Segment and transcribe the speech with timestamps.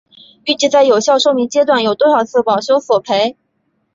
[0.45, 3.37] 预计在有效寿命阶段有多少次保修索赔？